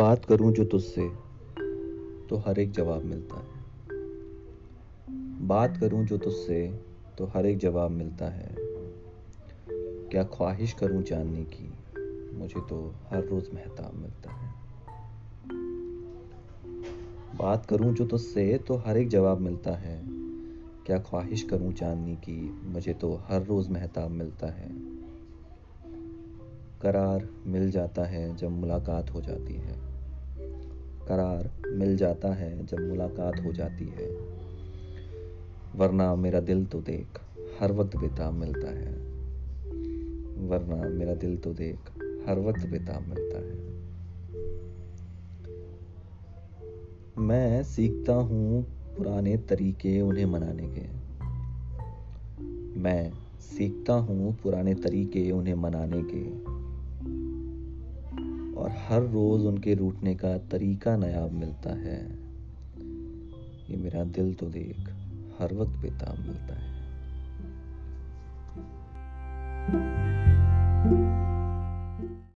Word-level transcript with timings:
बात 0.00 0.24
करूँ 0.24 0.52
जो 0.52 0.64
तुझसे 0.64 1.08
तो 2.26 2.36
हर 2.36 2.58
एक 2.58 2.70
जवाब 2.70 3.04
मिलता 3.04 3.36
है। 3.36 3.60
बात 5.46 5.76
करूँ 5.76 6.06
जो 6.06 6.18
तुझसे 6.18 6.80
तो 7.18 7.26
हर 7.26 7.46
एक 7.46 7.58
जवाब 7.58 7.90
मिलता 7.90 8.28
है। 8.28 8.54
क्या 10.08 10.24
ख्वाहिश 10.24 10.72
करूँ 10.72 11.02
जानने 11.02 11.44
की, 11.44 11.74
मुझे 12.38 12.60
तो 12.60 12.94
हर 13.10 13.24
रोज 13.24 13.48
मेहताब 13.54 13.94
मिलता 13.94 14.30
है। 14.30 14.54
बात 17.38 17.66
करूँ 17.66 17.94
जो 17.94 18.06
तुझसे 18.06 18.58
तो 18.58 18.76
हर 18.76 18.96
एक 18.96 19.08
जवाब 19.08 19.40
मिलता 19.40 19.70
है। 19.70 20.04
क्या 20.86 20.98
ख्वाहिश 20.98 21.42
करूँ 21.42 21.72
जानने 21.72 22.16
की, 22.16 22.62
मुझे 22.64 22.94
तो 22.94 23.14
हर 23.14 23.42
रोज 23.42 23.68
मेहताब 23.68 24.10
मिलता 24.10 24.46
है। 24.46 24.70
करार 26.80 27.28
मिल 27.46 27.70
जाता 27.70 28.04
है 28.04 28.36
जब 28.36 28.50
मुलाकात 28.50 29.14
हो 29.14 29.20
जाती 29.20 29.54
है। 29.54 29.79
करार 31.10 31.50
मिल 31.68 31.96
जाता 31.96 32.34
है 32.34 32.66
जब 32.66 32.80
मुलाकात 32.80 33.40
हो 33.44 33.52
जाती 33.52 33.84
है। 33.84 34.10
वरना 35.76 36.14
मेरा 36.14 36.40
दिल 36.40 36.66
तो 36.66 36.80
देख 36.80 37.20
हर 37.60 37.72
वक्त 37.72 37.96
बेताब 37.96 38.34
मिलता 38.34 38.70
है। 38.70 38.92
वरना 40.48 40.88
मेरा 40.88 41.14
दिल 41.14 41.36
तो 41.36 41.52
देख 41.54 41.78
हर 42.28 42.38
वक्त 42.38 42.66
बेताब 42.66 43.08
मिलता 43.08 43.38
है। 43.38 43.70
मैं 47.18 47.62
सीखता 47.62 48.14
हूँ 48.14 48.62
पुराने 48.96 49.36
तरीके 49.36 50.00
उन्हें 50.00 50.26
मनाने 50.26 50.68
के। 50.68 51.00
मैं 52.80 53.12
सीखता 53.40 53.92
हूँ 53.92 54.36
पुराने 54.42 54.74
तरीके 54.74 55.30
उन्हें 55.30 55.54
मनाने 55.54 56.02
के। 56.02 56.49
और 58.70 58.76
हर 58.76 59.02
रोज़ 59.02 59.42
उनके 59.42 59.74
रूटने 59.74 60.14
का 60.14 60.38
तरीका 60.38 60.96
नयाब 60.96 61.32
मिलता 61.32 61.70
है। 61.70 62.00
ये 63.70 63.76
मेरा 63.76 64.04
दिल 64.04 64.34
तो 64.34 64.46
देख 64.46 64.88
हर 65.40 65.54
वक्त 65.54 65.72
बेताब 65.72 66.18
मिलता 66.18 66.54
है। 66.54 66.70
thank 69.72 69.94
you 69.94 69.99